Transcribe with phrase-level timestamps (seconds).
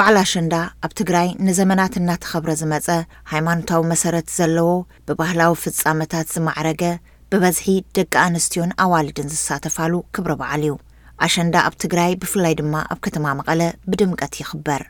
[0.00, 2.86] ባዓል ኣሸንዳ ኣብ ትግራይ ንዘመናት እናተኸብረ ዝመፀ
[3.32, 4.70] ሃይማኖታዊ መሰረት ዘለዎ
[5.08, 6.82] ብባህላዊ ፍጻመታት ዝማዕረገ
[7.32, 7.66] ብበዝሒ
[7.98, 10.76] ደቂ ኣንስትዮን ኣዋልድን ዝሳተፋሉ ክብረ በዓል እዩ
[11.26, 13.60] ኣሸንዳ ኣብ ትግራይ ብፍላይ ድማ ኣብ ከተማ መቐለ
[13.90, 14.84] ብድምቀት ይኽበር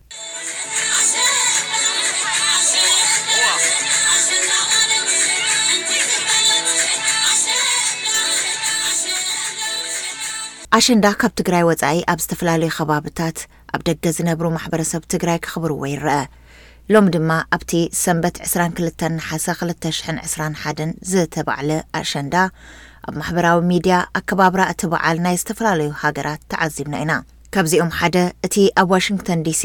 [10.76, 13.38] ኣሸንዳ ካብ ትግራይ ወፃኢ ኣብ ዝተፈላለዩ ኸባብታት
[13.74, 16.20] ኣብ ደገ ዝነብሩ ማሕበረሰብ ትግራይ ክኽብርዎ ይረአ
[16.94, 19.30] ሎሚ ድማ ኣብቲ ሰንበት 22 ሓ
[19.62, 21.70] 221 ዘተባዕለ
[22.00, 22.34] ኣሸንዳ
[23.08, 27.14] ኣብ ማሕበራዊ ሚድያ ኣከባብራ እት በዓል ናይ ዝተፈላለዩ ሃገራት ተዓዚብና ኢና
[27.56, 28.18] ካብዚኦም ሓደ
[28.48, 29.64] እቲ ኣብ ዋሽንግተን ዲሲ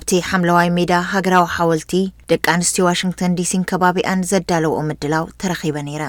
[0.00, 1.94] ኣብቲ ሓምለዋይ ሜድያ ሃገራዊ ሓወልቲ
[2.32, 6.04] ደቂ ኣንስትዮ ዋሽንግቶን ዲሲን ከባቢኣን ዘዳለውኦ ምድላው ተረኺበ ነይረ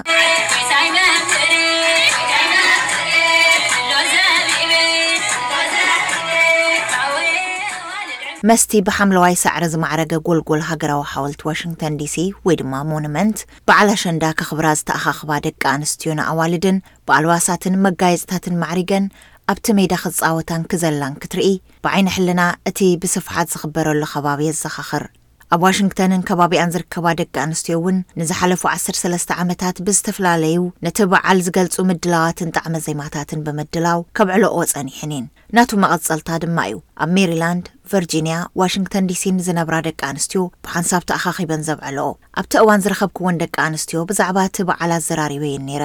[8.48, 12.16] መስቲ ብሓምለዋይ ሳዕሪ ዝማዕረገ ጎልጎል ሃገራዊ ሓወልቲ ዋሽንተን ዲሲ
[12.46, 16.78] ወይ ድማ ሞኑመንት በዓላ ሸንዳ ካኽብራ ዝተኣኻኽባ ደቂ ኣንስትዮ ንኣዋልድን
[17.08, 19.06] ብኣልባሳትን መጋየፅታትን ማዕሪገን
[19.52, 21.50] ኣብቲ ሜዳ ክፃወታን ክዘላን ክትርኢ
[21.86, 25.04] ብዓይኒ ሕልና እቲ ብስፍሓት ዝኽበረሉ ኸባብየ ዝዘኻኽር
[25.54, 32.50] ኣብ ዋሽንግተንን ከባቢኣን ዝርከባ ደቂ ኣንስትዮ እውን ንዝሓለፉ 13 ዓመታት ብዝተፈላለዩ ነቲ በዓል ዝገልፁ ምድላዋትን
[32.58, 35.26] ጣዕሚ ዘማታትን ብምድላው ከብዕለኦ ፀኒሕንን
[35.58, 42.08] ናቱ መቐፀልታ ድማ እዩ ኣብ ሜሪላንድ ቨርጂንያ ዋሽንግተን ዲሲን ዝነብራ ደቂ ኣንስትዮ ብሃንሳብቲ ኣኻኺበን ዘብዕልኦ
[42.42, 45.84] ኣብቲ እዋን ዝረኸብክዎን ደቂ ኣንስትዮ ብዛዕባ እቲ በዓል ኣዘራሪበየን ነይረ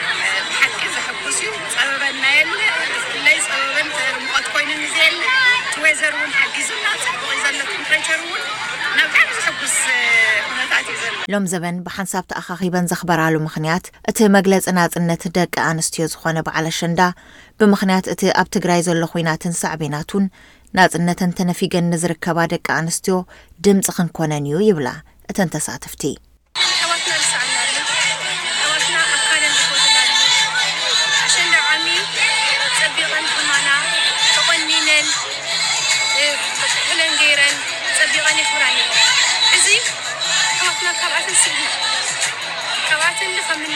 [11.31, 16.99] ሎም ዘበን ብሓንሳብቲኣካኺበን ዘኽበራሉ ምኽንያት እቲ መግለፂ ናፅነት ደቂ ኣንስትዮ ዝኾነ በዓል ሸንዳ
[17.61, 20.25] ብምኽንያት እቲ ኣብ ትግራይ ዘሎ ኩናትን ሳዕቤናት ውን
[20.79, 23.15] ናፅነተን ተነፊገን ንዝርከባ ደቂ ኣንስትዮ
[23.67, 24.89] ድምፂ ክንኮነን እዩ ይብላ
[25.31, 26.03] እተን ተሳትፍቲ
[43.41, 43.73] م ا ل ي ن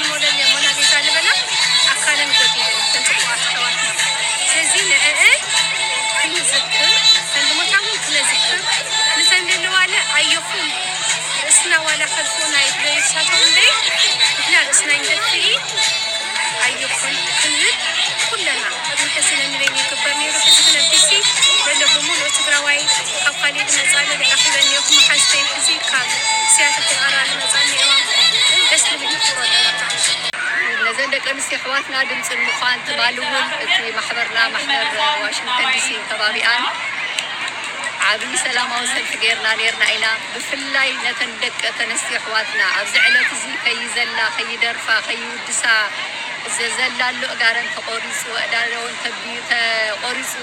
[13.53, 13.54] ل
[31.27, 33.27] ተንስትዮ ኣሕዋትና ድምፂ ምኳን ትባልዎ
[33.63, 34.57] እቲ ማሕበርና ማ
[35.21, 36.63] ዋሽንተን ዲሲ ተባቢኣን
[38.09, 44.19] ዓብ ሰላማዊ ሰድሒ ገርና ርና ኢና ብፍላይ ነተን ደቂ ተነስትዮ ኣሕዋትና ኣብዚ ዕለት እዙ ከይዘላ
[44.37, 45.63] ከይደርፋ ከይውድሳ
[46.77, 47.81] ዘላሎ ጋረን ሪ
[50.05, 50.33] ቆሪፁ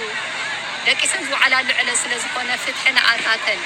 [0.89, 3.61] ደቂሰም ዝዕላ ሉዕለ ስለዝኾነ ፍትሐንኣታተን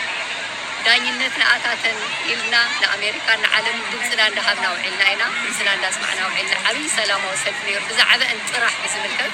[0.86, 1.96] ዳነት ንኣታተን
[2.28, 7.54] ልና ንኣሜሪካ ንዓለም ድምፅና ናሃብና ውልና ኢና ድምና እናስማዕና ልና ዓብ ሰላማዊ ሰ
[7.88, 8.10] ብዛዕ
[8.50, 9.32] ፅራሕ ይዝብልብ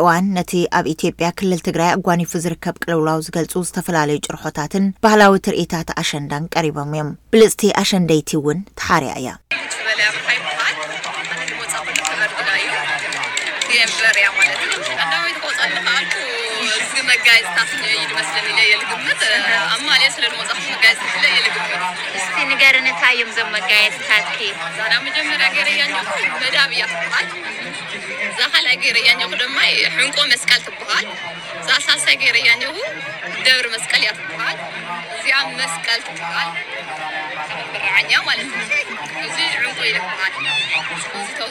[0.00, 6.48] እዋን ነቲ ኣብ ኢትዮጵያ ክልል ትግራይ ኣጓኒፉ ዝርከብ ቅልውላው ዝገልፁ ዝተፈላለዩ ጭርሖታትን ባህላዊ ትርኢታት ኣሸንዳን
[6.56, 9.28] ቀሪቦም እዮም ብልፅቲ ኣሸንደይቲ እውን ተሓርያ እያ
[14.02, 14.76] በርእያማለት እዩ
[15.32, 15.74] ይከወፃ ል
[17.00, 19.20] እ መጋየፅታት እዩ ድመስለኒ ለየ ግምት
[19.74, 20.34] ኣብማ ስለ መ
[20.72, 21.28] መጋየፅት የ
[22.18, 24.26] እስቲ ንገርነታ እዮም ዘ መጋየፅታት
[24.92, 25.94] ናብመጀመርያ ገይረያኹ
[26.42, 27.26] መዳብ እያ ትብሃል
[28.38, 29.56] ዛኸላይ ገይረያኹ ድማ
[29.96, 31.06] ሕንቆ መስቀል ትበሃል
[31.66, 32.62] ዝኣሳሳይ ገይረያዉ
[33.46, 34.56] ደብሪ መስቀል እያ ትበሃል
[35.18, 38.48] እዚኣ መስቀል ትበሃልሪኛ ማለት
[39.24, 39.32] እዩ
[39.88, 40.34] እዕን በሃል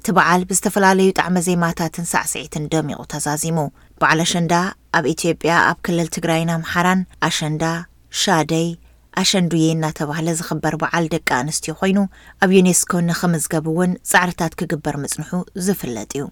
[0.00, 3.56] እቲ በዓል ብዝተፈላለዩ ብጣዕሚ ዜማታትን ሳዕስዒትን ደሚቑ ተዛዚሙ
[4.02, 4.52] በዓል ኣሸንዳ
[4.98, 7.64] ኣብ ኢትዮጵያ ኣብ ክልል ትግራይን ኣምሓራን ኣሸንዳ
[8.22, 8.68] ሻደይ
[9.24, 11.98] ኣሸንዱየ እናተባህለ ዝኽበር በዓል ደቂ ኣንስትዮ ኮይኑ
[12.46, 15.32] ኣብ ዩኔስኮ ንኽምዝገብ እውን ፃዕርታት ክግበር ምፅንሑ
[15.66, 16.26] ዝፍለጥ እዩ